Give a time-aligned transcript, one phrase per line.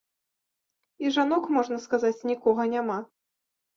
[1.05, 2.97] І жанок, можна сказаць, нікога няма.